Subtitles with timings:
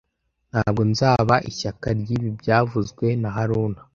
[0.51, 3.79] Ntabwo nzaba ishyaka ryibi byavuzwe na haruna